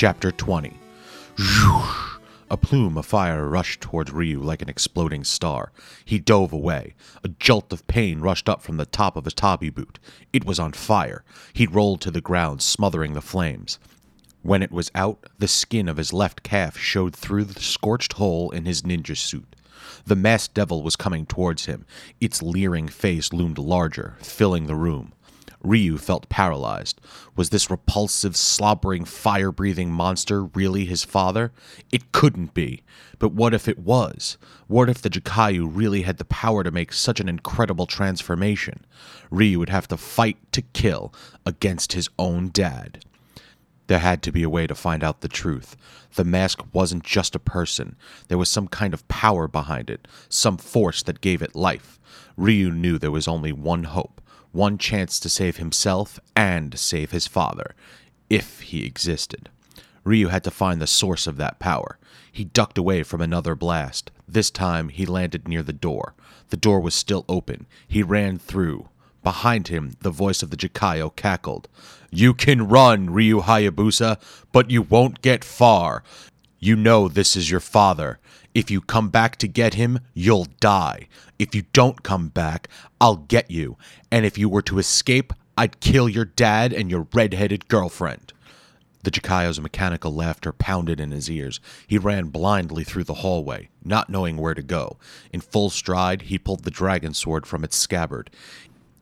[0.00, 0.72] Chapter 20
[2.48, 5.72] A plume of fire rushed towards Ryu like an exploding star.
[6.06, 6.94] He dove away.
[7.22, 9.98] A jolt of pain rushed up from the top of his tabi boot.
[10.32, 11.22] It was on fire.
[11.52, 13.78] He rolled to the ground, smothering the flames.
[14.40, 18.50] When it was out, the skin of his left calf showed through the scorched hole
[18.52, 19.54] in his ninja suit.
[20.06, 21.84] The masked devil was coming towards him.
[22.22, 25.12] Its leering face loomed larger, filling the room.
[25.62, 27.00] Ryu felt paralyzed.
[27.36, 31.52] Was this repulsive, slobbering, fire breathing monster really his father?
[31.92, 32.82] It couldn't be.
[33.18, 34.38] But what if it was?
[34.66, 38.84] What if the Jaquio really had the power to make such an incredible transformation?
[39.30, 41.12] Ryu would have to fight to kill
[41.44, 43.04] against his own dad.
[43.86, 45.76] There had to be a way to find out the truth.
[46.14, 47.96] The mask wasn't just a person,
[48.28, 51.98] there was some kind of power behind it, some force that gave it life.
[52.36, 54.20] Ryu knew there was only one hope,
[54.52, 57.74] one chance to save himself and save his father,
[58.28, 59.48] if he existed.
[60.04, 61.98] Ryu had to find the source of that power.
[62.32, 64.10] He ducked away from another blast.
[64.26, 66.14] This time he landed near the door.
[66.48, 67.66] The door was still open.
[67.86, 68.88] He ran through.
[69.22, 71.68] Behind him, the voice of the Jaquio cackled.
[72.10, 74.18] You can run, Ryu Hayabusa,
[74.50, 76.02] but you won't get far.
[76.62, 78.18] You know this is your father.
[78.54, 81.08] If you come back to get him, you'll die.
[81.38, 82.68] If you don't come back,
[83.00, 83.78] I'll get you.
[84.12, 88.34] And if you were to escape, I'd kill your dad and your red-headed girlfriend.
[89.04, 91.60] The Jaquio's mechanical laughter pounded in his ears.
[91.86, 94.98] He ran blindly through the hallway, not knowing where to go.
[95.32, 98.28] In full stride, he pulled the dragon sword from its scabbard.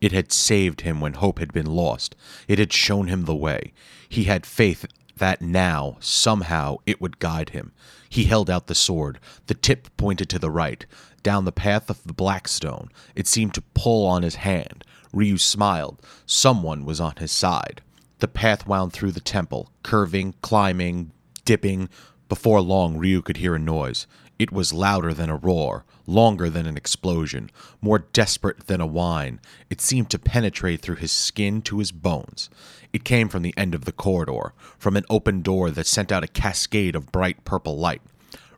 [0.00, 2.16] It had saved him when hope had been lost.
[2.48, 3.72] It had shown him the way.
[4.08, 4.84] He had faith
[5.16, 7.72] that now, somehow, it would guide him.
[8.08, 9.18] He held out the sword.
[9.46, 10.84] The tip pointed to the right,
[11.22, 12.90] down the path of the Blackstone.
[13.14, 14.84] It seemed to pull on his hand.
[15.12, 16.00] Ryu smiled.
[16.26, 17.80] Someone was on his side.
[18.18, 21.12] The path wound through the temple, curving, climbing,
[21.44, 21.88] dipping.
[22.28, 24.06] Before long, Ryu could hear a noise.
[24.38, 29.40] It was louder than a roar, longer than an explosion, more desperate than a whine.
[29.70, 32.50] It seemed to penetrate through his skin to his bones.
[32.92, 36.24] It came from the end of the corridor, from an open door that sent out
[36.24, 38.02] a cascade of bright purple light.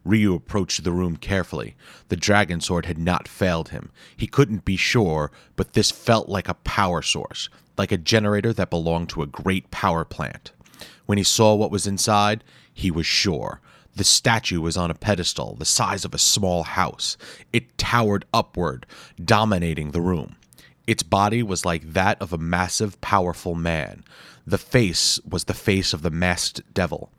[0.05, 1.75] Ryu approached the room carefully.
[2.09, 3.91] The dragon sword had not failed him.
[4.17, 8.71] He couldn't be sure, but this felt like a power source, like a generator that
[8.71, 10.53] belonged to a great power plant.
[11.07, 13.61] When he saw what was inside, he was sure.
[13.95, 17.17] The statue was on a pedestal the size of a small house.
[17.53, 18.85] It towered upward,
[19.23, 20.37] dominating the room.
[20.87, 24.05] Its body was like that of a massive, powerful man.
[24.47, 27.11] The face was the face of the masked devil.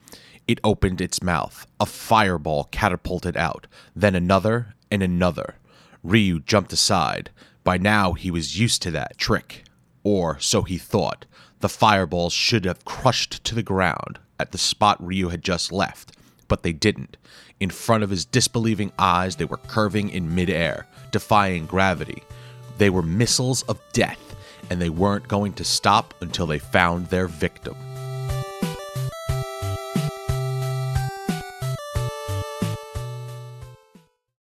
[0.48, 1.68] It opened its mouth.
[1.80, 5.56] A fireball catapulted out, then another and another.
[6.04, 7.32] Ryu jumped aside.
[7.64, 9.64] By now, he was used to that trick.
[10.04, 11.26] Or so he thought.
[11.60, 16.12] The fireballs should have crushed to the ground at the spot Ryu had just left
[16.48, 17.18] but they didn't.
[17.60, 22.24] In front of his disbelieving eyes, they were curving in midair, defying gravity.
[22.78, 24.36] They were missiles of death,
[24.70, 27.76] and they weren't going to stop until they found their victim.